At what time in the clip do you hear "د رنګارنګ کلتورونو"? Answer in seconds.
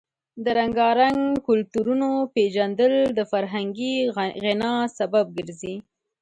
0.43-2.09